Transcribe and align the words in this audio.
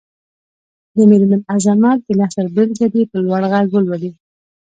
د 0.95 0.97
مېرمن 1.09 1.41
عظمت 1.53 1.99
د 2.05 2.09
نثر 2.19 2.45
بېلګه 2.55 2.87
دې 2.93 3.03
په 3.11 3.17
لوړ 3.25 3.41
غږ 3.51 3.67
ولولي. 3.73 4.11